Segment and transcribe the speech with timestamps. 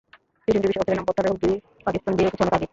[0.43, 1.51] T twenty বিশ্বকাপ থেকে নাম প্রত্যাহারের হুমকি
[1.87, 2.69] পাকিস্তান দিয়ে রেখেছে অনেক আগেই।